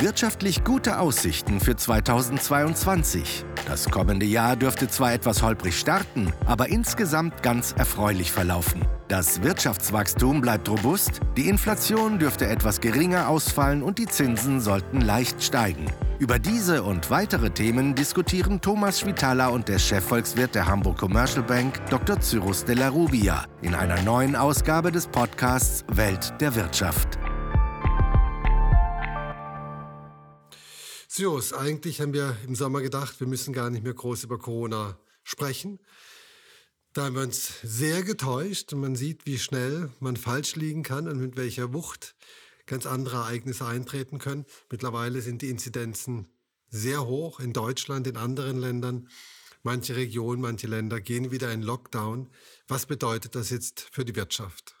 [0.00, 3.44] Wirtschaftlich gute Aussichten für 2022.
[3.66, 8.84] Das kommende Jahr dürfte zwar etwas holprig starten, aber insgesamt ganz erfreulich verlaufen.
[9.08, 15.42] Das Wirtschaftswachstum bleibt robust, die Inflation dürfte etwas geringer ausfallen und die Zinsen sollten leicht
[15.42, 15.86] steigen.
[16.20, 21.80] Über diese und weitere Themen diskutieren Thomas Schwitala und der Chefvolkswirt der Hamburg Commercial Bank,
[21.90, 22.20] Dr.
[22.20, 27.18] Cyrus de la Rubia, in einer neuen Ausgabe des Podcasts Welt der Wirtschaft.
[31.18, 34.96] Cyrus, eigentlich haben wir im Sommer gedacht, wir müssen gar nicht mehr groß über Corona
[35.24, 35.80] sprechen.
[36.92, 41.08] Da haben wir uns sehr getäuscht und man sieht, wie schnell man falsch liegen kann
[41.08, 42.14] und mit welcher Wucht
[42.66, 44.46] ganz andere Ereignisse eintreten können.
[44.70, 46.28] Mittlerweile sind die Inzidenzen
[46.68, 49.08] sehr hoch in Deutschland, in anderen Ländern.
[49.64, 52.30] Manche Regionen, manche Länder gehen wieder in Lockdown.
[52.68, 54.76] Was bedeutet das jetzt für die Wirtschaft?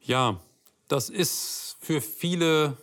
[0.00, 0.42] Ja,
[0.88, 2.78] das ist für viele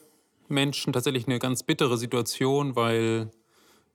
[0.50, 3.31] Menschen tatsächlich eine ganz bittere Situation, weil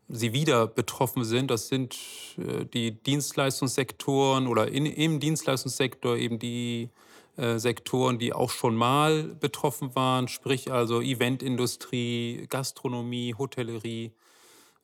[0.08, 1.50] sie wieder betroffen sind.
[1.50, 1.96] Das sind
[2.38, 6.90] äh, die Dienstleistungssektoren oder in, im Dienstleistungssektor eben die
[7.36, 14.12] äh, Sektoren, die auch schon mal betroffen waren, sprich also Eventindustrie, Gastronomie, Hotellerie.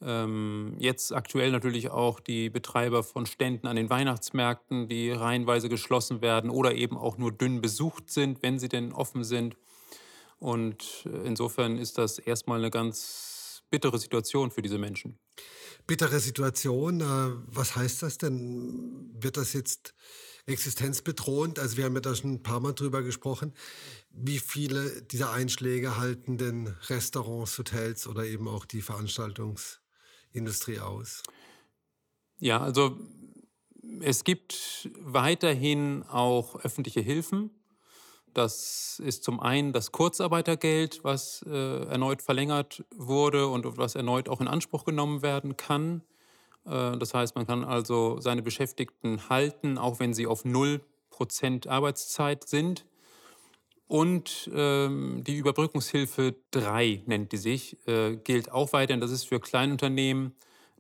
[0.01, 6.23] Ähm, jetzt aktuell natürlich auch die Betreiber von Ständen an den Weihnachtsmärkten, die reihenweise geschlossen
[6.23, 9.57] werden oder eben auch nur dünn besucht sind, wenn sie denn offen sind.
[10.39, 15.19] Und äh, insofern ist das erstmal eine ganz bittere Situation für diese Menschen.
[15.87, 17.05] Bittere Situation, äh,
[17.47, 19.11] was heißt das denn?
[19.21, 19.95] Wird das jetzt
[20.47, 21.59] existenzbedrohend?
[21.59, 23.55] Also wir haben ja da schon ein paar Mal drüber gesprochen.
[24.11, 31.23] Wie viele dieser Einschläge halten denn Restaurants, Hotels oder eben auch die Veranstaltungsindustrie aus?
[32.39, 32.97] Ja, also
[34.01, 37.51] es gibt weiterhin auch öffentliche Hilfen
[38.35, 44.41] das ist zum einen das Kurzarbeitergeld, was äh, erneut verlängert wurde und was erneut auch
[44.41, 46.03] in Anspruch genommen werden kann.
[46.65, 52.49] Äh, das heißt, man kann also seine Beschäftigten halten, auch wenn sie auf 0% Arbeitszeit
[52.49, 52.85] sind.
[53.89, 59.01] Und ähm, die Überbrückungshilfe 3 nennt die sich, äh, gilt auch weiterhin.
[59.01, 60.35] Das ist für Kleinunternehmen,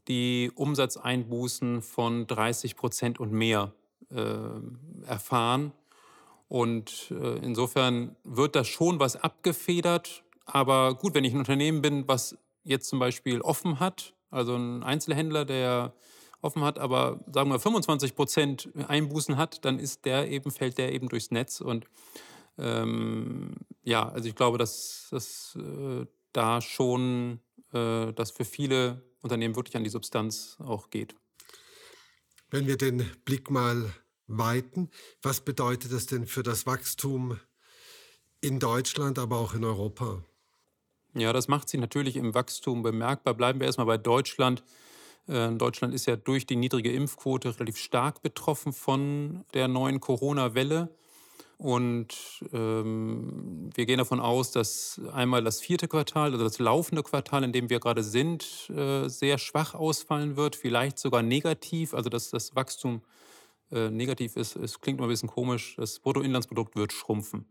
[0.09, 3.73] die Umsatzeinbußen von 30 Prozent und mehr
[4.11, 5.73] äh, erfahren.
[6.49, 10.25] Und äh, insofern wird da schon was abgefedert.
[10.47, 14.83] Aber gut, wenn ich ein Unternehmen bin, was jetzt zum Beispiel offen hat, also ein
[14.83, 15.93] Einzelhändler, der
[16.41, 20.93] offen hat, aber sagen wir 25 Prozent Einbußen hat, dann ist der eben, fällt der
[20.93, 21.61] eben durchs Netz.
[21.61, 21.87] Und
[22.59, 27.41] ähm, ja, also ich glaube, dass, dass äh, da schon
[27.73, 31.15] äh, das für viele Unternehmen wirklich an die Substanz auch geht.
[32.51, 33.93] Wenn wir den Blick mal
[34.29, 34.91] weiten.
[35.23, 37.41] Was bedeutet das denn für das Wachstum
[38.41, 40.23] in Deutschland, aber auch in Europa?
[41.15, 43.35] Ja, das macht sich natürlich im Wachstum bemerkbar.
[43.35, 44.63] Bleiben wir erstmal bei Deutschland.
[45.27, 50.95] Äh, Deutschland ist ja durch die niedrige Impfquote relativ stark betroffen von der neuen Corona-Welle.
[51.57, 52.15] Und
[52.53, 57.53] ähm, wir gehen davon aus, dass einmal das vierte Quartal, also das laufende Quartal, in
[57.53, 62.55] dem wir gerade sind, äh, sehr schwach ausfallen wird, vielleicht sogar negativ, also dass das
[62.55, 63.03] Wachstum
[63.71, 67.47] äh, negativ ist, es klingt immer ein bisschen komisch, das Bruttoinlandsprodukt wird schrumpfen,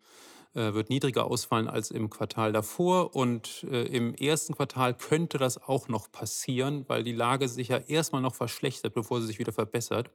[0.54, 3.16] äh, wird niedriger ausfallen als im Quartal davor.
[3.16, 7.78] Und äh, im ersten Quartal könnte das auch noch passieren, weil die Lage sich ja
[7.78, 10.10] erstmal noch verschlechtert, bevor sie sich wieder verbessert.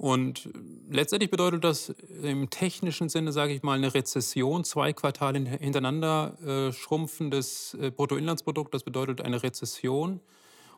[0.00, 0.48] Und
[0.88, 1.90] letztendlich bedeutet das
[2.22, 8.72] im technischen Sinne, sage ich mal, eine Rezession, zwei Quartale hintereinander äh, schrumpfendes äh, Bruttoinlandsprodukt,
[8.72, 10.20] das bedeutet eine Rezession.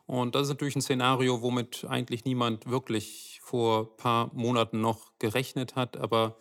[0.05, 5.13] Und das ist natürlich ein Szenario, womit eigentlich niemand wirklich vor ein paar Monaten noch
[5.19, 6.37] gerechnet hat, aber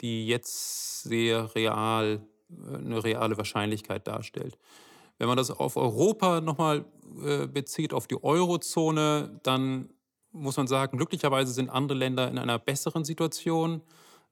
[0.00, 2.20] die jetzt sehr real,
[2.50, 4.58] äh, eine reale Wahrscheinlichkeit darstellt.
[5.18, 6.84] Wenn man das auf Europa nochmal
[7.24, 9.90] äh, bezieht, auf die Eurozone, dann
[10.30, 13.82] muss man sagen, glücklicherweise sind andere Länder in einer besseren Situation.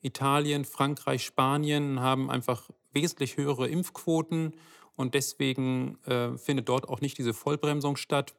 [0.03, 4.55] Italien, Frankreich, Spanien haben einfach wesentlich höhere Impfquoten
[4.94, 8.34] und deswegen äh, findet dort auch nicht diese Vollbremsung statt.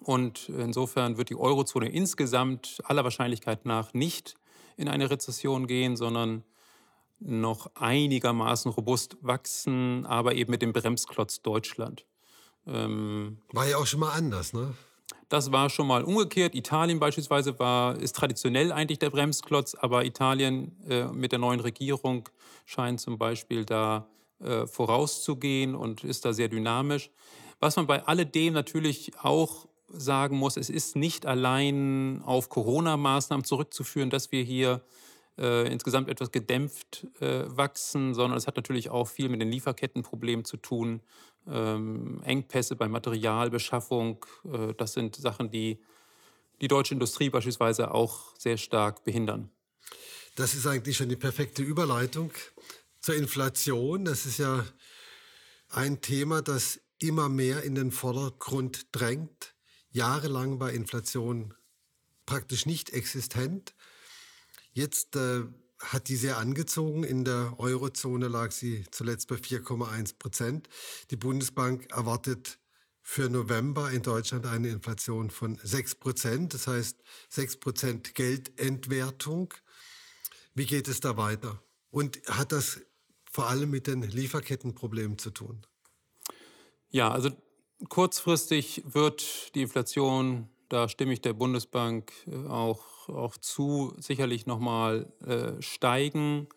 [0.00, 4.34] Und insofern wird die Eurozone insgesamt aller Wahrscheinlichkeit nach nicht
[4.76, 6.44] in eine Rezession gehen, sondern
[7.18, 12.04] noch einigermaßen robust wachsen, aber eben mit dem Bremsklotz Deutschland.
[12.66, 14.74] Ähm, war ja auch schon mal anders, ne?
[15.28, 16.54] Das war schon mal umgekehrt.
[16.54, 22.28] Italien beispielsweise war, ist traditionell eigentlich der Bremsklotz, aber Italien äh, mit der neuen Regierung
[22.64, 24.06] scheint zum Beispiel da
[24.38, 27.10] äh, vorauszugehen und ist da sehr dynamisch.
[27.58, 34.10] Was man bei alledem natürlich auch sagen muss, es ist nicht allein auf Corona-Maßnahmen zurückzuführen,
[34.10, 34.82] dass wir hier
[35.38, 40.44] äh, insgesamt etwas gedämpft äh, wachsen, sondern es hat natürlich auch viel mit den Lieferkettenproblemen
[40.44, 41.00] zu tun.
[41.46, 45.78] Ähm, Engpässe bei Materialbeschaffung, äh, das sind Sachen, die
[46.60, 49.50] die deutsche Industrie beispielsweise auch sehr stark behindern.
[50.36, 52.32] Das ist eigentlich schon die perfekte Überleitung
[53.00, 54.04] zur Inflation.
[54.04, 54.64] Das ist ja
[55.70, 59.54] ein Thema, das immer mehr in den Vordergrund drängt.
[59.96, 61.54] Jahrelang war Inflation
[62.26, 63.74] praktisch nicht existent.
[64.72, 65.44] Jetzt äh,
[65.78, 67.02] hat die sehr angezogen.
[67.02, 70.68] In der Eurozone lag sie zuletzt bei 4,1 Prozent.
[71.10, 72.58] Die Bundesbank erwartet
[73.02, 76.52] für November in Deutschland eine Inflation von 6 Prozent.
[76.52, 76.98] Das heißt
[77.30, 79.54] 6 Prozent Geldentwertung.
[80.54, 81.62] Wie geht es da weiter?
[81.90, 82.80] Und hat das
[83.30, 85.66] vor allem mit den Lieferkettenproblemen zu tun?
[86.90, 87.30] Ja, also
[87.88, 95.12] kurzfristig wird die Inflation, da stimme ich der Bundesbank äh, auch, auch zu, sicherlich nochmal
[95.24, 96.48] äh, steigen.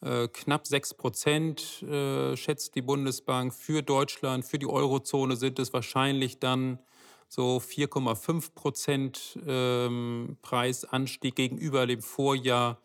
[0.00, 4.44] Äh, knapp 6 Prozent äh, schätzt die Bundesbank für Deutschland.
[4.44, 6.78] Für die Eurozone sind es wahrscheinlich dann
[7.28, 12.80] so 4,5 Prozent ähm, Preisanstieg gegenüber dem Vorjahr.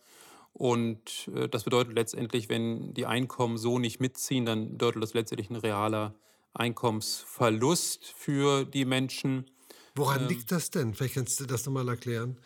[0.53, 5.49] Und äh, das bedeutet letztendlich, wenn die Einkommen so nicht mitziehen, dann bedeutet das letztendlich
[5.49, 6.13] ein realer
[6.53, 9.49] Einkommensverlust für die Menschen.
[9.95, 10.93] Woran ähm, liegt das denn?
[10.93, 12.37] Vielleicht kannst du das nochmal erklären.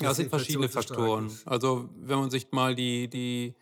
[0.00, 1.30] Ja, das sind verschiedene Faktoren.
[1.44, 3.54] Also wenn man sich mal die, die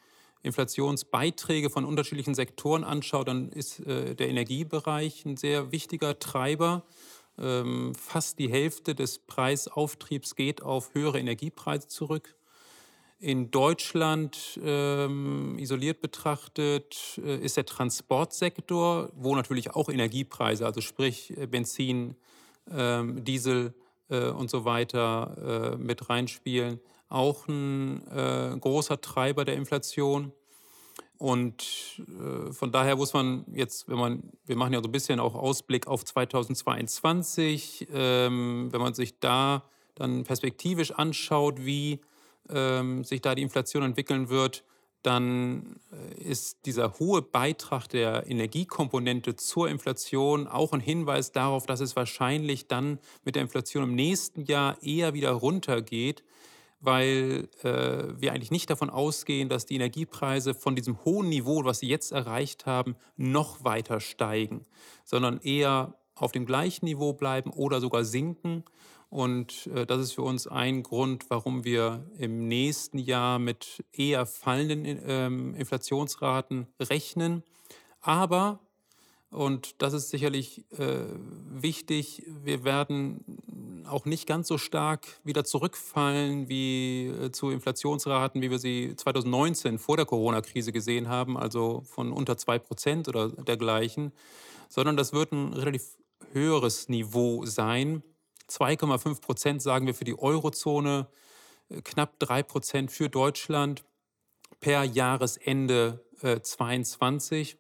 [0.43, 6.85] Inflationsbeiträge von unterschiedlichen Sektoren anschaut, dann ist äh, der Energiebereich ein sehr wichtiger Treiber.
[7.39, 12.35] Ähm, fast die Hälfte des Preisauftriebs geht auf höhere Energiepreise zurück.
[13.21, 21.37] In Deutschland ähm, isoliert betrachtet äh, ist der Transportsektor, wo natürlich auch Energiepreise, also sprich
[21.37, 22.15] äh, Benzin,
[22.71, 23.75] ähm, Diesel
[24.09, 26.79] äh, und so weiter äh, mit reinspielen,
[27.09, 30.31] auch ein äh, großer Treiber der Inflation.
[31.17, 31.65] Und
[31.99, 35.35] äh, von daher muss man jetzt, wenn man, wir machen ja so ein bisschen auch
[35.35, 39.65] Ausblick auf 2022, ähm, wenn man sich da
[39.97, 41.99] dann perspektivisch anschaut, wie
[42.51, 44.65] ähm, sich da die Inflation entwickeln wird,
[45.03, 51.81] dann äh, ist dieser hohe Beitrag der Energiekomponente zur Inflation auch ein Hinweis darauf, dass
[51.81, 56.25] es wahrscheinlich dann mit der Inflation im nächsten Jahr eher wieder runtergeht,
[56.81, 61.81] weil äh, wir eigentlich nicht davon ausgehen, dass die Energiepreise von diesem hohen Niveau, was
[61.81, 64.67] sie jetzt erreicht haben, noch weiter steigen,
[65.05, 68.65] sondern eher auf dem gleichen Niveau bleiben oder sogar sinken.
[69.11, 74.27] Und äh, das ist für uns ein Grund, warum wir im nächsten Jahr mit eher
[74.27, 77.43] fallenden ähm, Inflationsraten rechnen.
[78.01, 78.61] Aber,
[79.31, 81.07] und das ist sicherlich äh,
[81.51, 83.25] wichtig, wir werden
[83.89, 89.79] auch nicht ganz so stark wieder zurückfallen wie äh, zu Inflationsraten, wie wir sie 2019
[89.79, 94.13] vor der Corona-Krise gesehen haben, also von unter 2 Prozent oder dergleichen,
[94.69, 95.97] sondern das wird ein relativ
[96.33, 98.03] höheres Niveau sein
[98.49, 101.09] 2,5 Prozent sagen wir für die Eurozone,
[101.69, 103.85] äh, knapp 3 Prozent für Deutschland
[104.61, 107.57] per Jahresende äh, 22.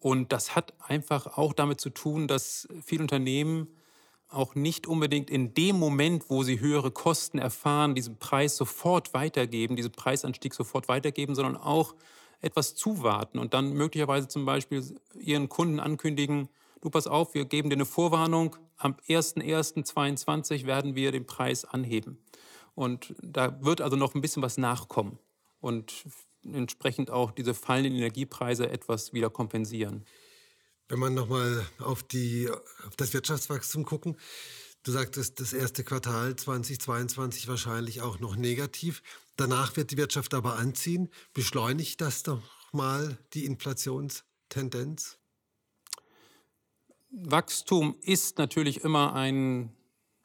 [0.00, 3.68] Und das hat einfach auch damit zu tun, dass viele Unternehmen
[4.28, 9.74] auch nicht unbedingt in dem Moment, wo sie höhere Kosten erfahren, diesen Preis sofort weitergeben,
[9.74, 11.94] diesen Preisanstieg sofort weitergeben, sondern auch
[12.40, 14.84] etwas zuwarten und dann möglicherweise zum Beispiel
[15.18, 16.48] ihren Kunden ankündigen,
[16.80, 22.18] du pass auf, wir geben dir eine Vorwarnung, am 01.01.2022 werden wir den Preis anheben.
[22.74, 25.18] Und da wird also noch ein bisschen was nachkommen
[25.60, 26.04] und
[26.44, 30.04] entsprechend auch diese fallenden Energiepreise etwas wieder kompensieren.
[30.88, 32.04] Wenn man nochmal auf,
[32.86, 34.16] auf das Wirtschaftswachstum gucken,
[34.84, 39.02] du sagtest, das erste Quartal 2022 wahrscheinlich auch noch negativ.
[39.36, 41.10] Danach wird die Wirtschaft aber anziehen.
[41.34, 42.42] Beschleunigt das doch
[42.72, 45.17] mal die Inflationstendenz?
[47.10, 49.72] Wachstum ist natürlich immer ein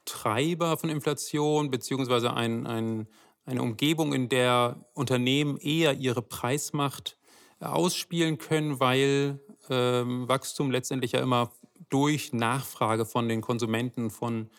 [0.05, 3.07] Treiber von Inflation, beziehungsweise ein, ein,
[3.45, 7.17] eine Umgebung, in der Unternehmen eher ihre Preismacht
[7.59, 11.51] ausspielen können, weil ähm, Wachstum letztendlich ja immer
[11.89, 14.49] durch Nachfrage von den Konsumenten, von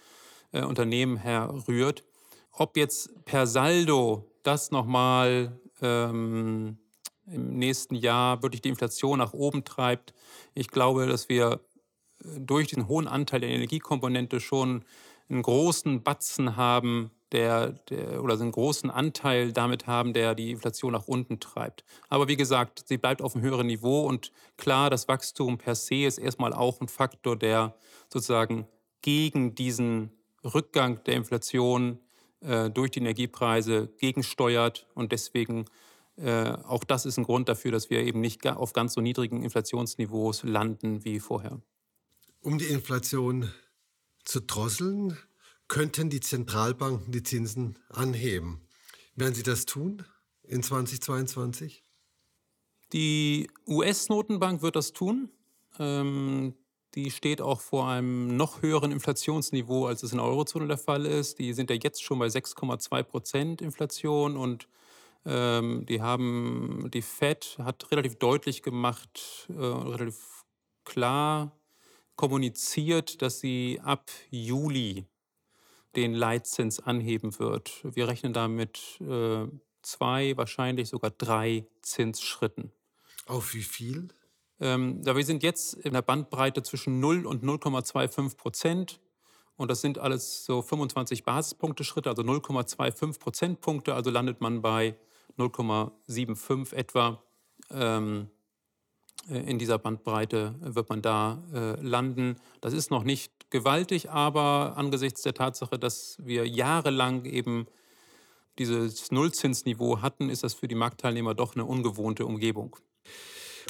[0.53, 2.05] äh, Unternehmen herrührt.
[2.53, 6.79] Ob jetzt per Saldo das nochmal ähm,
[7.27, 10.15] im nächsten Jahr wirklich die Inflation nach oben treibt,
[10.55, 11.61] ich glaube, dass wir
[12.39, 14.85] durch den hohen Anteil der Energiekomponente schon
[15.29, 20.93] einen großen Batzen haben, der, der, oder einen großen Anteil damit haben, der die Inflation
[20.93, 21.85] nach unten treibt.
[22.09, 26.05] Aber wie gesagt, sie bleibt auf einem höheren Niveau und klar, das Wachstum per se
[26.05, 27.75] ist erstmal auch ein Faktor, der
[28.13, 28.67] sozusagen
[29.03, 30.13] gegen diesen
[30.45, 31.99] Rückgang der Inflation
[32.41, 34.87] äh, durch die Energiepreise gegensteuert.
[34.95, 35.65] Und deswegen
[36.17, 39.43] äh, auch das ist ein Grund dafür, dass wir eben nicht auf ganz so niedrigen
[39.43, 41.61] Inflationsniveaus landen wie vorher.
[42.45, 43.51] Um die Inflation
[44.23, 45.17] zu drosseln,
[45.67, 48.61] könnten die Zentralbanken die Zinsen anheben.
[49.15, 50.05] Werden sie das tun
[50.43, 51.83] in 2022?
[52.93, 55.31] Die US-Notenbank wird das tun.
[55.79, 56.53] Ähm,
[56.95, 61.07] die steht auch vor einem noch höheren Inflationsniveau, als es in der Eurozone der Fall
[61.07, 61.39] ist.
[61.39, 64.69] Die sind ja jetzt schon bei 6,2 Prozent Inflation und
[65.25, 70.45] ähm, die haben, die Fed hat relativ deutlich gemacht, äh, relativ
[70.85, 71.59] klar
[72.17, 75.07] kommuniziert, dass sie ab Juli
[75.97, 77.81] den Leitzins anheben wird.
[77.85, 79.47] Wir rechnen da mit äh,
[79.83, 82.73] zwei, wahrscheinlich sogar drei Zinsschritten.
[83.27, 84.09] Auf wie viel?
[84.61, 89.01] Ähm, da wir sind jetzt in der Bandbreite zwischen 0 und 0,25 Prozent.
[89.57, 93.95] Und das sind alles so 25 Basispunkte Schritte, also 0,25 Prozentpunkte.
[93.95, 94.97] Also landet man bei
[95.39, 97.23] 0,75 etwa.
[97.71, 98.34] Ähm, äh,
[99.29, 102.37] in dieser Bandbreite wird man da äh, landen.
[102.61, 107.67] Das ist noch nicht gewaltig, aber angesichts der Tatsache, dass wir jahrelang eben
[108.59, 112.77] dieses Nullzinsniveau hatten, ist das für die Marktteilnehmer doch eine ungewohnte Umgebung.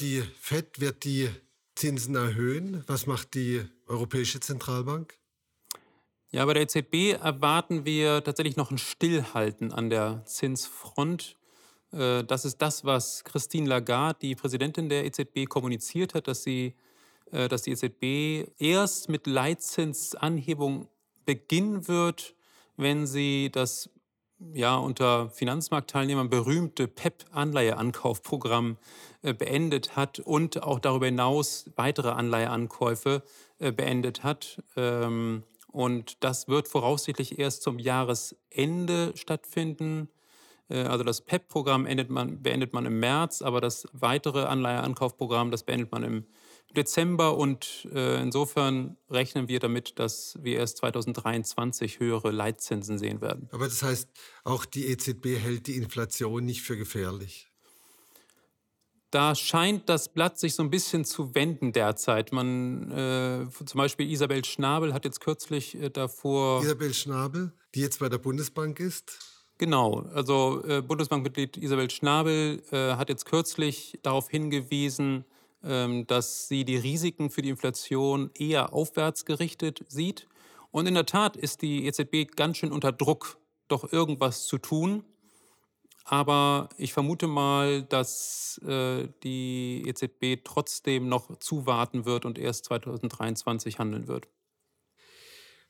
[0.01, 1.31] Die Fed wird die
[1.75, 2.85] Zinsen erhöhen.
[2.87, 5.19] Was macht die Europäische Zentralbank?
[6.31, 11.37] Ja, bei der EZB erwarten wir tatsächlich noch ein Stillhalten an der Zinsfront.
[11.95, 16.75] Äh, das ist das, was Christine Lagarde, die Präsidentin der EZB, kommuniziert hat, dass, sie,
[17.31, 20.89] äh, dass die EZB erst mit Leitzinsanhebung
[21.25, 22.35] beginnen wird,
[22.77, 23.89] wenn sie das
[24.53, 28.77] ja, unter Finanzmarktteilnehmern berühmte PEP-Anleiheankaufprogramm
[29.23, 33.23] äh, beendet hat und auch darüber hinaus weitere Anleiheankäufe
[33.59, 34.61] beendet hat.
[34.77, 40.09] Ähm, und das wird voraussichtlich erst zum Jahresende stattfinden.
[40.69, 46.03] Äh, also das PEP-Programm beendet man im März, aber das weitere Anleiheankaufprogramm, das beendet man
[46.03, 46.27] im
[46.77, 53.49] Dezember und äh, insofern rechnen wir damit, dass wir erst 2023 höhere Leitzinsen sehen werden.
[53.53, 54.11] Aber das heißt,
[54.43, 57.49] auch die EZB hält die Inflation nicht für gefährlich.
[59.11, 62.33] Da scheint das Blatt sich so ein bisschen zu wenden derzeit.
[62.33, 66.65] Man, äh, zum Beispiel Isabel Schnabel hat jetzt kürzlich äh, davor.
[66.65, 69.34] Isabel Schnabel, die jetzt bei der Bundesbank ist?
[69.59, 75.25] Genau, also äh, Bundesbankmitglied Isabel Schnabel äh, hat jetzt kürzlich darauf hingewiesen,
[75.63, 80.27] ähm, dass sie die Risiken für die Inflation eher aufwärts gerichtet sieht.
[80.73, 85.05] Und in der Tat ist die EZB ganz schön unter Druck, doch irgendwas zu tun.
[86.05, 93.79] Aber ich vermute mal, dass äh, die EZB trotzdem noch zuwarten wird und erst 2023
[93.79, 94.27] handeln wird.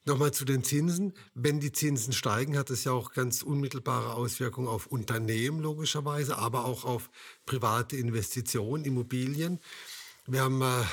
[0.06, 1.14] Nochmal zu den Zinsen.
[1.32, 6.66] Wenn die Zinsen steigen, hat es ja auch ganz unmittelbare Auswirkungen auf Unternehmen logischerweise, aber
[6.66, 7.08] auch auf
[7.46, 9.61] private Investitionen, Immobilien.
[10.26, 10.84] Wir haben äh,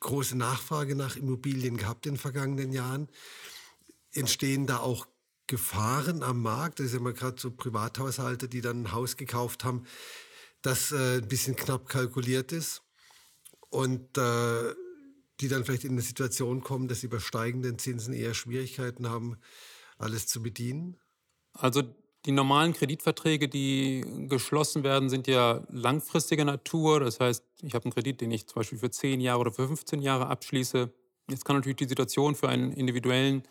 [0.00, 3.08] große Nachfrage nach Immobilien gehabt in den vergangenen Jahren.
[4.12, 5.06] Entstehen da auch
[5.46, 6.80] Gefahren am Markt?
[6.80, 9.84] Das ist ja mal gerade so Privathaushalte, die dann ein Haus gekauft haben,
[10.62, 12.82] das äh, ein bisschen knapp kalkuliert ist.
[13.70, 14.74] Und äh,
[15.40, 19.36] die dann vielleicht in eine Situation kommen, dass sie bei steigenden Zinsen eher Schwierigkeiten haben,
[19.98, 20.96] alles zu bedienen?
[21.52, 21.82] Also
[22.26, 27.00] die normalen Kreditverträge, die geschlossen werden, sind ja langfristiger Natur.
[27.00, 29.66] Das heißt, ich habe einen Kredit, den ich zum Beispiel für 10 Jahre oder für
[29.66, 30.90] 15 Jahre abschließe.
[31.30, 33.44] Jetzt kann natürlich die Situation für einen individuellen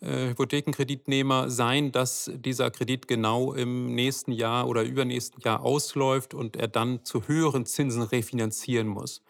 [0.00, 6.56] äh, Hypothekenkreditnehmer sein, dass dieser Kredit genau im nächsten Jahr oder übernächsten Jahr ausläuft und
[6.56, 9.22] er dann zu höheren Zinsen refinanzieren muss.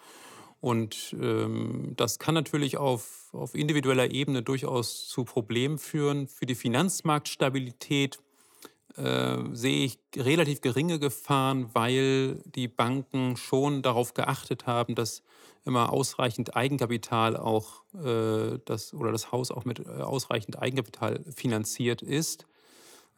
[0.61, 6.29] Und ähm, das kann natürlich auf, auf individueller Ebene durchaus zu Problemen führen.
[6.29, 8.19] Für die Finanzmarktstabilität
[8.97, 15.23] äh, sehe ich relativ geringe Gefahren, weil die Banken schon darauf geachtet haben, dass
[15.67, 22.03] immer ausreichend Eigenkapital auch äh, das oder das Haus auch mit äh, ausreichend Eigenkapital finanziert
[22.03, 22.47] ist.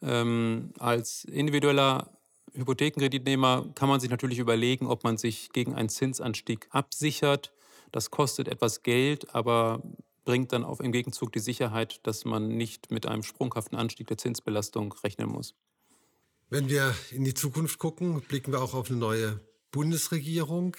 [0.01, 2.09] Ähm, als individueller
[2.53, 7.51] Hypothekenkreditnehmer kann man sich natürlich überlegen, ob man sich gegen einen Zinsanstieg absichert.
[7.91, 9.81] Das kostet etwas Geld, aber
[10.25, 14.17] bringt dann auch im Gegenzug die Sicherheit, dass man nicht mit einem sprunghaften Anstieg der
[14.17, 15.55] Zinsbelastung rechnen muss.
[16.49, 19.39] Wenn wir in die Zukunft gucken, blicken wir auch auf eine neue
[19.71, 20.75] Bundesregierung.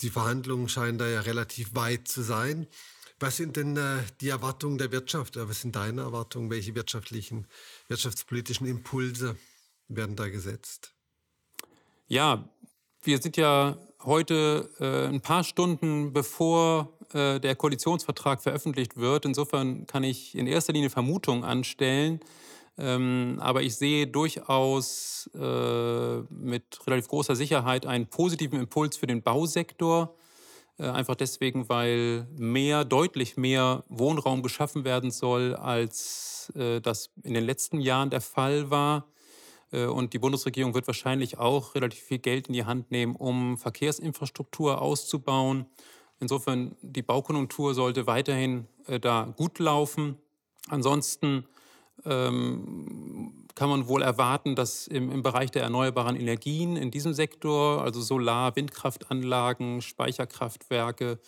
[0.00, 2.66] Die Verhandlungen scheinen da ja relativ weit zu sein.
[3.20, 5.36] Was sind denn äh, die Erwartungen der Wirtschaft?
[5.36, 6.50] Was sind deine Erwartungen?
[6.50, 7.46] Welche wirtschaftlichen,
[7.88, 9.36] wirtschaftspolitischen Impulse
[9.96, 10.94] werden da gesetzt?
[12.06, 12.48] Ja,
[13.02, 19.24] wir sind ja heute äh, ein paar Stunden bevor äh, der Koalitionsvertrag veröffentlicht wird.
[19.24, 22.20] Insofern kann ich in erster Linie Vermutungen anstellen.
[22.78, 29.22] Ähm, aber ich sehe durchaus äh, mit relativ großer Sicherheit einen positiven Impuls für den
[29.22, 30.14] Bausektor.
[30.78, 37.34] Äh, einfach deswegen, weil mehr, deutlich mehr Wohnraum geschaffen werden soll, als äh, das in
[37.34, 39.06] den letzten Jahren der Fall war.
[39.72, 43.58] Äh, und die Bundesregierung wird wahrscheinlich auch relativ viel Geld in die Hand nehmen, um
[43.58, 45.66] Verkehrsinfrastruktur auszubauen.
[46.20, 50.18] Insofern, die Baukonjunktur sollte weiterhin äh, da gut laufen.
[50.68, 51.46] Ansonsten
[52.04, 57.82] ähm, kann man wohl erwarten, dass im, im, Bereich der erneuerbaren Energien in diesem Sektor,
[57.82, 61.18] also Solar-, Windkraftanlagen, Speicherkraftwerke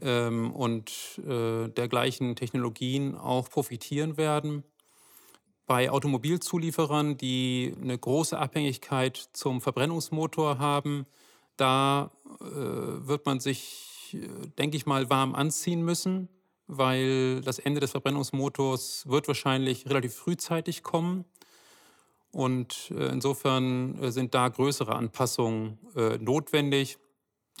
[0.00, 0.92] ähm, und
[1.26, 4.62] äh, dergleichen Technologien auch profitieren werden.
[5.68, 11.06] Bei Automobilzulieferern, die eine große Abhängigkeit zum Verbrennungsmotor haben,
[11.56, 12.10] da
[12.40, 12.44] äh,
[13.06, 16.28] wird man sich, äh, denke ich mal, warm anziehen müssen
[16.68, 21.24] weil das Ende des Verbrennungsmotors wird wahrscheinlich relativ frühzeitig kommen.
[22.30, 26.98] Und äh, insofern äh, sind da größere Anpassungen äh, notwendig.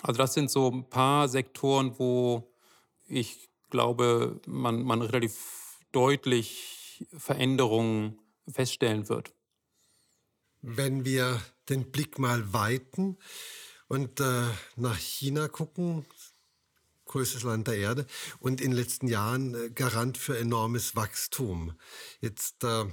[0.02, 2.52] Also das sind so ein paar Sektoren, wo
[3.08, 6.77] ich glaube, man, man relativ deutlich
[7.16, 9.34] Veränderungen feststellen wird.
[10.60, 13.16] Wenn wir den Blick mal weiten
[13.88, 14.44] und äh,
[14.76, 16.04] nach China gucken,
[17.06, 18.06] größtes Land der Erde
[18.38, 21.72] und in den letzten Jahren äh, Garant für enormes Wachstum.
[22.20, 22.84] Jetzt äh,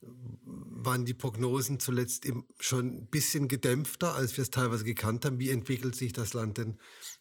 [0.00, 2.26] waren die Prognosen zuletzt
[2.58, 5.38] schon ein bisschen gedämpfter, als wir es teilweise gekannt haben.
[5.38, 6.78] Wie entwickelt sich das Land denn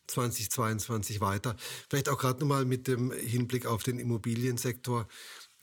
[0.08, 1.56] 2022 weiter?
[1.90, 5.08] Vielleicht auch gerade nochmal mit dem Hinblick auf den Immobiliensektor,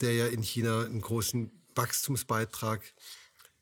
[0.00, 2.83] der ja in China einen großen Wachstumsbeitrag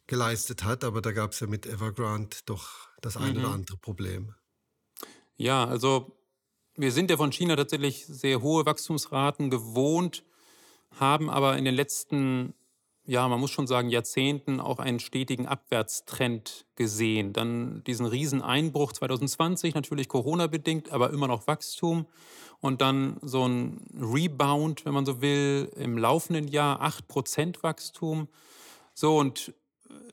[0.07, 3.45] geleistet hat, aber da gab es ja mit Evergrande doch das eine mhm.
[3.45, 4.35] oder andere Problem.
[5.37, 6.17] Ja, also
[6.77, 10.25] wir sind ja von China tatsächlich sehr hohe Wachstumsraten gewohnt,
[10.99, 12.55] haben aber in den letzten,
[13.07, 17.33] ja, man muss schon sagen, Jahrzehnten auch einen stetigen Abwärtstrend gesehen.
[17.33, 22.07] Dann diesen Rieseneinbruch 2020, natürlich Corona-bedingt, aber immer noch Wachstum.
[22.61, 28.29] Und dann so ein Rebound, wenn man so will, im laufenden Jahr 8% Wachstum.
[28.95, 29.55] So, und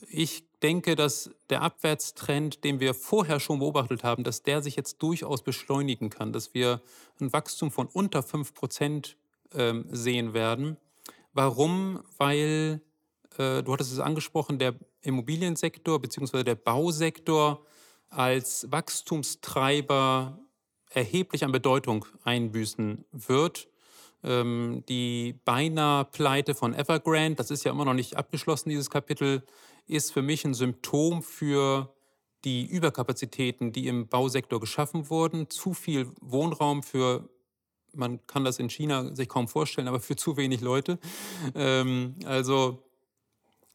[0.10, 5.02] ich denke, dass der Abwärtstrend, den wir vorher schon beobachtet haben, dass der sich jetzt
[5.02, 6.82] durchaus beschleunigen kann, dass wir
[7.20, 9.18] ein Wachstum von unter 5 Prozent
[9.54, 10.78] ähm, sehen werden.
[11.34, 12.04] Warum?
[12.18, 12.82] Weil,
[13.38, 16.44] äh, du hattest es angesprochen, der Immobiliensektor bzw.
[16.44, 17.66] der Bausektor
[18.10, 20.40] als Wachstumstreiber
[20.90, 23.68] erheblich an Bedeutung einbüßen wird.
[24.24, 29.44] Ähm, die beinahe Pleite von Evergrande, das ist ja immer noch nicht abgeschlossen, dieses Kapitel,
[29.86, 31.94] ist für mich ein Symptom für
[32.46, 35.50] die Überkapazitäten, die im Bausektor geschaffen wurden.
[35.50, 37.30] Zu viel Wohnraum für,
[37.94, 41.00] man kann das in China sich kaum vorstellen, aber für zu wenig Leute.
[41.56, 42.84] Ähm, also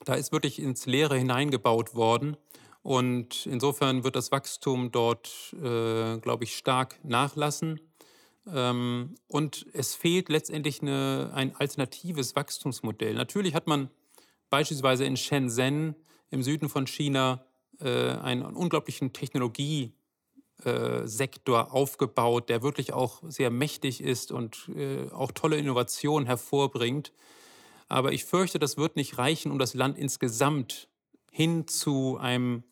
[0.04, 2.36] da ist wirklich ins Leere hineingebaut worden.
[2.82, 7.80] Und insofern wird das Wachstum dort, äh, glaube ich, stark nachlassen.
[8.46, 13.14] Ähm, und es fehlt letztendlich eine, ein alternatives Wachstumsmodell.
[13.14, 13.90] Natürlich hat man
[14.48, 15.96] beispielsweise in Shenzhen
[16.30, 17.44] im Süden von China
[17.80, 19.97] äh, einen unglaublichen Technologiesektor
[20.64, 21.06] äh,
[21.46, 27.12] aufgebaut, der wirklich auch sehr mächtig ist und äh, auch tolle Innovationen hervorbringt.
[27.88, 30.88] Aber ich fürchte, das wird nicht reichen, um das Land insgesamt
[31.30, 32.64] hin zu einem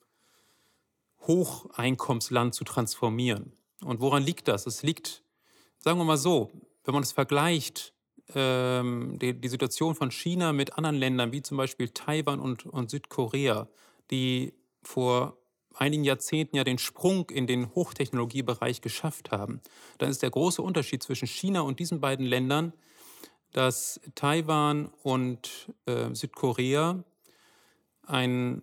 [1.26, 3.52] Hocheinkommensland zu transformieren.
[3.82, 4.66] Und woran liegt das?
[4.66, 5.22] Es liegt,
[5.78, 6.50] sagen wir mal so,
[6.84, 7.94] wenn man es vergleicht
[8.34, 13.68] ähm, die, Situation von China mit anderen Ländern, wie zum Beispiel Taiwan und Südkorea,
[14.10, 15.36] die vor
[15.76, 19.60] einigen Jahrzehnten ja den Sprung in den Hochtechnologiebereich geschafft haben,
[19.98, 22.72] dann ist der große Unterschied zwischen China und diesen beiden Ländern,
[23.52, 27.04] dass Taiwan und äh, Südkorea
[28.02, 28.62] ein,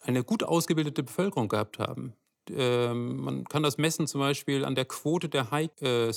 [0.00, 2.14] eine gut ausgebildete Bevölkerung gehabt haben.
[2.50, 6.12] Ähm, man kann das messen zum Beispiel an der Quote der High äh,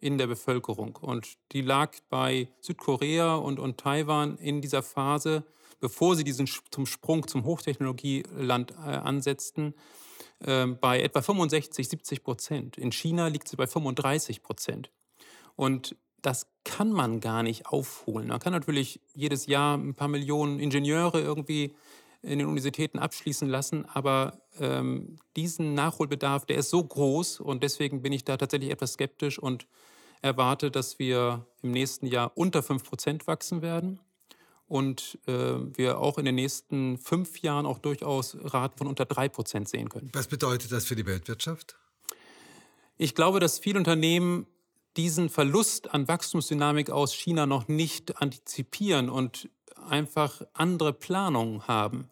[0.00, 0.96] in der Bevölkerung.
[0.96, 5.44] Und die lag bei Südkorea und, und Taiwan in dieser Phase,
[5.84, 9.74] bevor sie diesen zum Sprung zum Hochtechnologieland äh, ansetzten,
[10.38, 12.78] äh, bei etwa 65, 70 Prozent.
[12.78, 14.90] In China liegt sie bei 35 Prozent.
[15.56, 18.28] Und das kann man gar nicht aufholen.
[18.28, 21.74] Man kann natürlich jedes Jahr ein paar Millionen Ingenieure irgendwie
[22.22, 23.84] in den Universitäten abschließen lassen.
[23.84, 28.94] Aber ähm, diesen Nachholbedarf, der ist so groß und deswegen bin ich da tatsächlich etwas
[28.94, 29.66] skeptisch und
[30.22, 34.00] erwarte, dass wir im nächsten Jahr unter 5% wachsen werden
[34.66, 39.68] und äh, wir auch in den nächsten fünf Jahren auch durchaus Raten von unter 3%
[39.68, 40.10] sehen können.
[40.12, 41.76] Was bedeutet das für die Weltwirtschaft?
[42.96, 44.46] Ich glaube, dass viele Unternehmen
[44.96, 49.48] diesen Verlust an Wachstumsdynamik aus China noch nicht antizipieren und
[49.88, 52.08] einfach andere Planungen haben.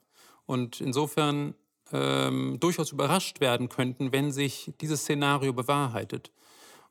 [0.47, 1.55] Und insofern
[1.93, 6.33] ähm, durchaus überrascht werden könnten, wenn sich dieses Szenario bewahrheitet.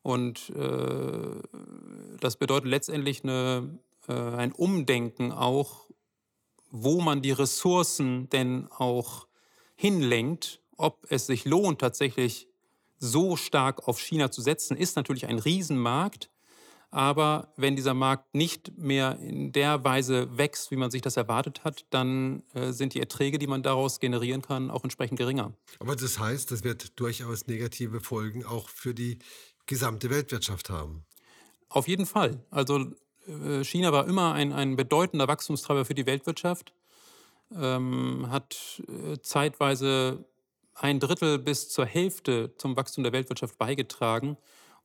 [0.03, 1.41] Und äh,
[2.19, 5.89] das bedeutet letztendlich eine, ein Umdenken auch,
[6.69, 9.27] wo man die Ressourcen denn auch
[9.75, 12.47] hinlenkt, ob es sich lohnt, tatsächlich
[12.97, 16.29] so stark auf China zu setzen, ist natürlich ein Riesenmarkt.
[16.91, 21.63] Aber wenn dieser Markt nicht mehr in der Weise wächst, wie man sich das erwartet
[21.63, 25.53] hat, dann äh, sind die Erträge, die man daraus generieren kann, auch entsprechend geringer.
[25.79, 29.19] Aber das heißt, das wird durchaus negative Folgen auch für die
[29.67, 31.05] gesamte Weltwirtschaft haben.
[31.69, 32.43] Auf jeden Fall.
[32.49, 32.95] Also äh,
[33.63, 36.73] China war immer ein, ein bedeutender Wachstumstreiber für die Weltwirtschaft,
[37.55, 40.25] ähm, hat äh, zeitweise
[40.73, 44.37] ein Drittel bis zur Hälfte zum Wachstum der Weltwirtschaft beigetragen.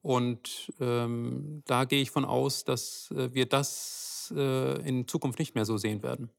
[0.03, 5.55] Und ähm, da gehe ich von aus, dass äh, wir das äh, in Zukunft nicht
[5.55, 6.31] mehr so sehen werden.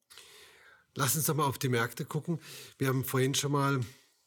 [0.95, 2.39] Lass uns doch mal auf die Märkte gucken.
[2.77, 3.85] Wir haben vorhin schon mal ein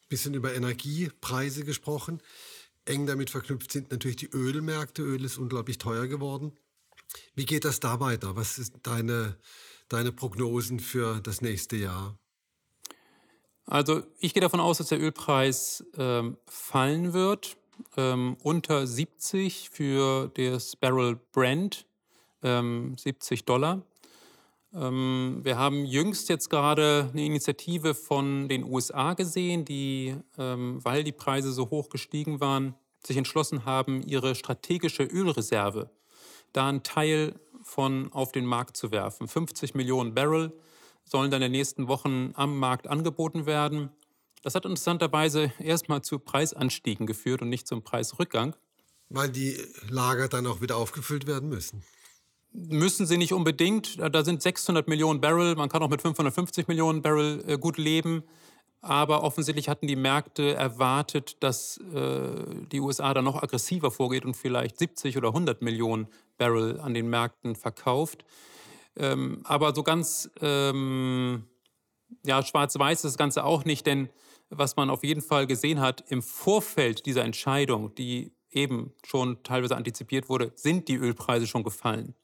[0.09, 2.23] bisschen über Energiepreise gesprochen.
[2.85, 5.03] Eng damit verknüpft sind natürlich die Ölmärkte.
[5.03, 6.53] Öl ist unglaublich teuer geworden.
[7.35, 8.37] Wie geht das da weiter?
[8.37, 9.37] Was sind deine,
[9.89, 12.19] deine Prognosen für das nächste Jahr?
[13.67, 17.57] Also ich gehe davon aus, dass der Ölpreis ähm, fallen wird
[17.97, 21.87] ähm, unter 70 für das Barrel Brent,
[22.43, 23.83] ähm, 70 Dollar.
[24.73, 31.05] Ähm, wir haben jüngst jetzt gerade eine Initiative von den USA gesehen, die, ähm, weil
[31.05, 35.91] die Preise so hoch gestiegen waren, sich entschlossen haben, ihre strategische Ölreserve
[36.53, 39.29] da einen Teil von auf den Markt zu werfen.
[39.29, 40.53] 50 Millionen Barrel
[41.05, 43.91] sollen dann in den nächsten Wochen am Markt angeboten werden.
[44.43, 48.57] Das hat interessanterweise erstmal zu Preisanstiegen geführt und nicht zum Preisrückgang.
[49.09, 49.57] Weil die
[49.89, 51.83] Lager dann auch wieder aufgefüllt werden müssen.
[52.53, 53.99] Müssen sie nicht unbedingt.
[53.99, 55.57] Da sind 600 Millionen Barrel.
[55.57, 58.25] Man kann auch mit 550 Millionen Barrel äh, gut leben.
[58.83, 64.37] Aber offensichtlich hatten die Märkte erwartet, dass äh, die USA da noch aggressiver vorgeht und
[64.37, 66.09] vielleicht 70 oder 100 Millionen
[66.41, 68.25] Barrel an den Märkten verkauft.
[68.97, 71.45] Ähm, aber so ganz ähm,
[72.25, 74.09] ja, schwarz-weiß ist das Ganze auch nicht, denn
[74.49, 79.77] was man auf jeden Fall gesehen hat im Vorfeld dieser Entscheidung, die eben schon teilweise
[79.77, 82.15] antizipiert wurde, sind die Ölpreise schon gefallen.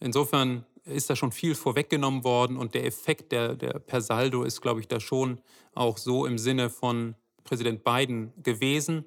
[0.00, 4.60] Insofern ist da schon viel vorweggenommen worden und der Effekt der, der per Saldo ist,
[4.60, 5.40] glaube ich, da schon
[5.74, 9.04] auch so im Sinne von Präsident Biden gewesen,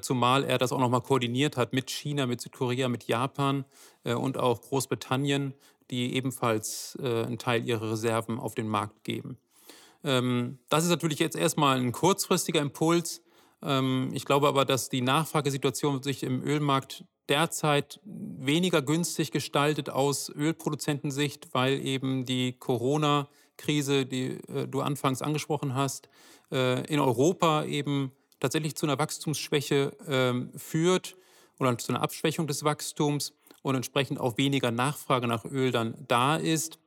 [0.00, 3.64] zumal er das auch nochmal koordiniert hat mit China, mit Südkorea, mit Japan
[4.04, 5.54] äh, und auch Großbritannien,
[5.90, 9.38] die ebenfalls äh, einen Teil ihrer Reserven auf den Markt geben.
[10.02, 13.22] Ähm, das ist natürlich jetzt erstmal ein kurzfristiger Impuls.
[13.62, 20.28] Ähm, ich glaube aber, dass die Nachfragesituation sich im Ölmarkt derzeit weniger günstig gestaltet aus
[20.28, 26.08] Ölproduzentensicht, weil eben die Corona-Krise, die äh, du anfangs angesprochen hast,
[26.52, 28.12] äh, in Europa eben
[28.44, 31.16] tatsächlich zu einer Wachstumsschwäche äh, führt
[31.58, 36.36] oder zu einer Abschwächung des Wachstums und entsprechend auch weniger Nachfrage nach Öl dann da
[36.36, 36.78] ist.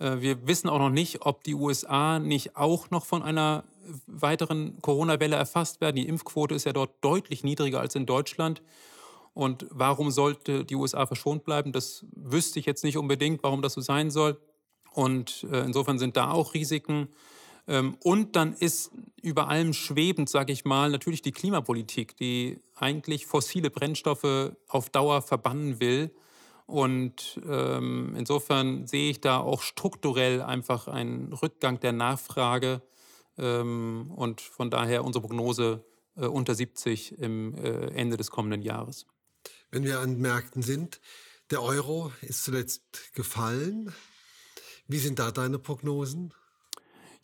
[0.00, 3.62] Äh, wir wissen auch noch nicht, ob die USA nicht auch noch von einer
[4.06, 5.96] weiteren Corona-Welle erfasst werden.
[5.96, 8.60] Die Impfquote ist ja dort deutlich niedriger als in Deutschland.
[9.34, 11.70] Und warum sollte die USA verschont bleiben?
[11.70, 14.36] Das wüsste ich jetzt nicht unbedingt, warum das so sein soll.
[14.92, 17.08] Und äh, insofern sind da auch Risiken.
[17.68, 18.90] Ähm, und dann ist
[19.22, 25.22] über allem schwebend, sage ich mal, natürlich die Klimapolitik, die eigentlich fossile Brennstoffe auf Dauer
[25.22, 26.10] verbannen will
[26.68, 32.82] und ähm, insofern sehe ich da auch strukturell einfach einen Rückgang der Nachfrage
[33.38, 35.82] ähm, und von daher unsere Prognose
[36.16, 39.06] äh, unter 70 im äh, Ende des kommenden Jahres.
[39.70, 41.00] Wenn wir an Märkten sind,
[41.50, 43.94] der Euro ist zuletzt gefallen.
[44.88, 46.34] Wie sind da deine Prognosen?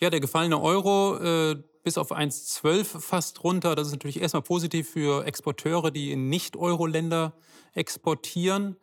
[0.00, 3.74] Ja, der gefallene Euro äh, bis auf 1,12 fast runter.
[3.74, 7.34] Das ist natürlich erstmal positiv für Exporteure, die in Nicht-Euro-Länder
[7.74, 8.76] exportieren.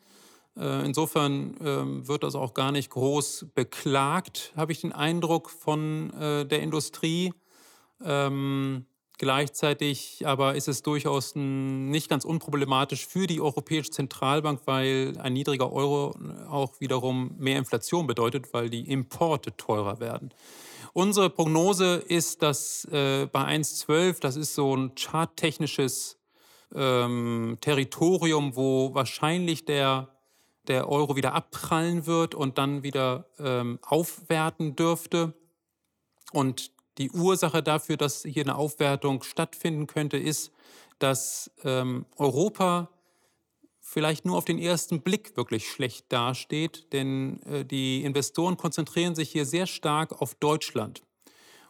[0.57, 6.11] Äh, insofern ähm, wird das auch gar nicht groß beklagt, habe ich den Eindruck von
[6.13, 7.33] äh, der Industrie.
[8.03, 8.85] Ähm,
[9.17, 15.71] gleichzeitig aber ist es durchaus nicht ganz unproblematisch für die Europäische Zentralbank, weil ein niedriger
[15.71, 16.15] Euro
[16.49, 20.33] auch wiederum mehr Inflation bedeutet, weil die Importe teurer werden.
[20.93, 26.17] Unsere Prognose ist, dass äh, bei 1,12, das ist so ein charttechnisches
[26.73, 30.09] ähm, Territorium, wo wahrscheinlich der
[30.67, 35.33] der Euro wieder abprallen wird und dann wieder ähm, aufwerten dürfte.
[36.31, 40.51] Und Die Ursache dafür, dass hier eine Aufwertung stattfinden könnte, ist,
[40.99, 42.89] dass ähm, Europa
[43.91, 49.29] vielleicht nur auf den ersten Blick wirklich schlecht dasteht, denn äh, die Investoren konzentrieren sich
[49.31, 51.01] hier sehr stark auf Deutschland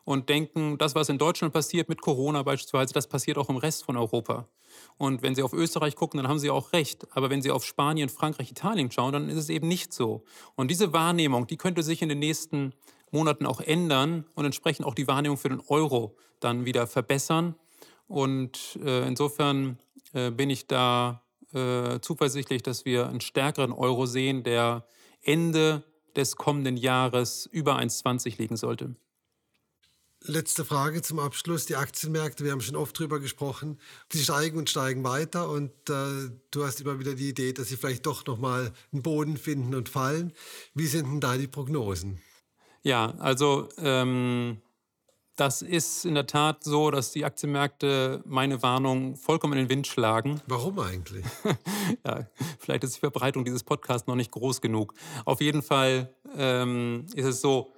[0.04, 3.86] und denken, das, was in Deutschland passiert mit Corona beispielsweise, das passiert auch im Rest
[3.86, 4.48] von Europa.
[4.98, 7.08] Und wenn Sie auf Österreich gucken, dann haben Sie auch recht.
[7.12, 10.24] Aber wenn Sie auf Spanien, Frankreich, Italien schauen, dann ist es eben nicht so.
[10.56, 12.74] Und diese Wahrnehmung, die könnte sich in den nächsten
[13.12, 17.56] Monaten auch ändern und entsprechend auch die Wahrnehmung für den Euro dann wieder verbessern.
[18.08, 19.78] Und äh, insofern
[20.14, 21.22] äh, bin ich da
[21.54, 24.86] äh, zuversichtlich, dass wir einen stärkeren Euro sehen, der
[25.22, 25.84] Ende
[26.16, 28.96] des kommenden Jahres über 1,20 liegen sollte.
[30.24, 31.66] Letzte Frage zum Abschluss.
[31.66, 33.80] Die Aktienmärkte, wir haben schon oft drüber gesprochen,
[34.12, 37.78] sie steigen und steigen weiter und äh, du hast immer wieder die Idee, dass sie
[37.78, 40.32] vielleicht doch nochmal einen Boden finden und fallen.
[40.76, 42.22] Wie sind denn da die Prognosen?
[42.84, 44.62] Ja, also ähm,
[45.42, 49.88] das ist in der Tat so, dass die Aktienmärkte meine Warnung vollkommen in den Wind
[49.88, 50.40] schlagen.
[50.46, 51.26] Warum eigentlich?
[52.06, 52.28] ja,
[52.60, 54.94] vielleicht ist die Verbreitung dieses Podcasts noch nicht groß genug.
[55.26, 57.72] Auf jeden Fall ähm, ist es so,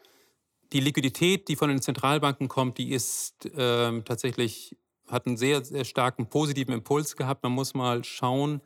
[0.74, 4.76] die Liquidität, die von den Zentralbanken kommt, die ist ähm, tatsächlich,
[5.08, 7.44] hat einen sehr, sehr starken positiven Impuls gehabt.
[7.44, 8.60] Man muss mal schauen,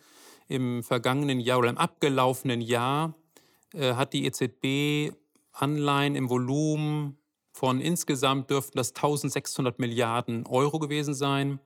[0.48, 3.14] im vergangenen Jahr oder im abgelaufenen Jahr
[3.74, 5.16] äh, hat die EZB
[5.52, 7.17] Anleihen im Volumen
[7.58, 11.60] von insgesamt dürften das 1600 Milliarden Euro gewesen sein.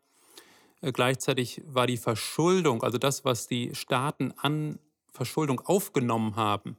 [0.79, 4.79] Äh, gleichzeitig war die Verschuldung, also das, was die Staaten an
[5.11, 6.77] Verschuldung aufgenommen haben,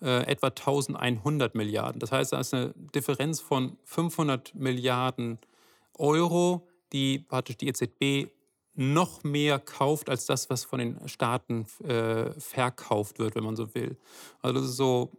[0.00, 1.98] äh, etwa 1100 Milliarden.
[1.98, 5.38] Das heißt, da ist eine Differenz von 500 Milliarden
[5.98, 8.30] Euro, die praktisch die EZB
[8.74, 13.74] noch mehr kauft als das, was von den Staaten äh, verkauft wird, wenn man so
[13.74, 13.96] will.
[14.40, 15.10] Also das ist so,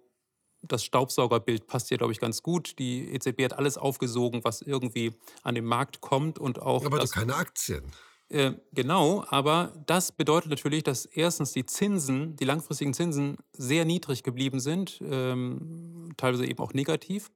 [0.63, 2.79] das Staubsaugerbild passt hier, glaube ich, ganz gut.
[2.79, 6.85] Die EZB hat alles aufgesogen, was irgendwie an den Markt kommt und auch.
[6.85, 7.83] Aber das, keine Aktien.
[8.29, 14.23] Äh, genau, aber das bedeutet natürlich, dass erstens die Zinsen, die langfristigen Zinsen sehr niedrig
[14.23, 17.29] geblieben sind, ähm, teilweise eben auch negativ.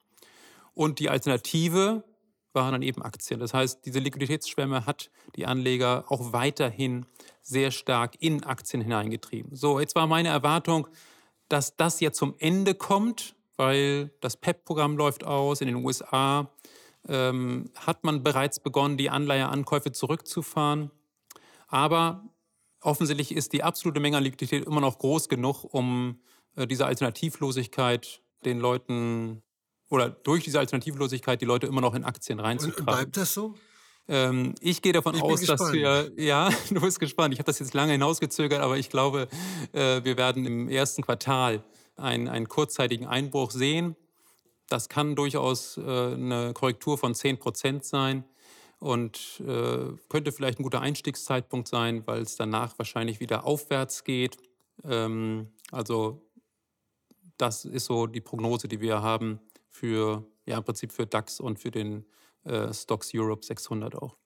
[0.74, 2.04] Und die Alternative
[2.54, 3.40] waren dann eben Aktien.
[3.40, 7.06] Das heißt, diese Liquiditätsschwemme hat die Anleger auch weiterhin
[7.42, 9.56] sehr stark in Aktien hineingetrieben.
[9.56, 10.88] So, jetzt war meine Erwartung,
[11.50, 16.52] dass das jetzt zum Ende kommt, weil das PEP-Programm läuft aus in den USA
[17.08, 20.92] ähm, hat man bereits begonnen, die Anleiheankäufe zurückzufahren.
[21.68, 22.24] Aber
[22.82, 26.20] offensichtlich ist die absolute Menge an Liquidität immer noch groß genug, um
[26.56, 29.42] äh, diese Alternativlosigkeit den Leuten
[29.90, 32.80] oder durch diese Alternativlosigkeit die Leute immer noch in Aktien reinzutragen.
[32.80, 33.56] Und bleibt das so?
[34.08, 37.34] Ähm, ich gehe davon ich aus, dass wir, ja, du bist gespannt.
[37.34, 39.28] Ich habe das jetzt lange hinausgezögert, aber ich glaube,
[39.74, 41.64] äh, wir werden im ersten Quartal
[41.96, 43.96] einen, einen kurzzeitigen Einbruch sehen.
[44.70, 48.24] Das kann durchaus äh, eine Korrektur von 10 Prozent sein
[48.80, 54.38] und äh, könnte vielleicht ein guter Einstiegszeitpunkt sein, weil es danach wahrscheinlich wieder aufwärts geht.
[54.84, 56.22] Ähm, also
[57.38, 59.40] das ist so die Prognose, die wir haben
[59.70, 62.06] für, ja im Prinzip für DAX und für den
[62.48, 64.18] äh, Stocks Europe 600 auch.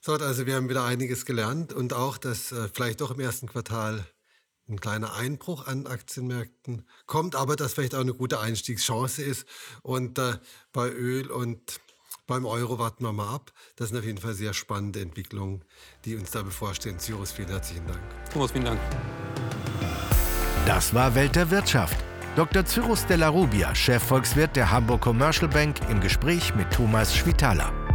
[0.00, 3.48] So, also wir haben wieder einiges gelernt und auch, dass äh, vielleicht doch im ersten
[3.48, 4.06] Quartal
[4.68, 9.46] ein kleiner Einbruch an Aktienmärkten kommt, aber das vielleicht auch eine gute Einstiegschance ist.
[9.82, 10.34] Und äh,
[10.72, 11.80] bei Öl und
[12.26, 13.52] beim Euro warten wir mal ab.
[13.76, 15.64] Das sind auf jeden Fall sehr spannende Entwicklungen,
[16.04, 16.98] die uns da bevorstehen.
[16.98, 18.00] Cyrus, vielen herzlichen Dank.
[18.32, 18.80] Thomas, vielen Dank.
[20.66, 21.96] Das war Welt der Wirtschaft.
[22.36, 22.66] Dr.
[22.66, 27.85] Cyrus Della Rubia, Chefvolkswirt der Hamburg Commercial Bank, im Gespräch mit Thomas Schwitaler.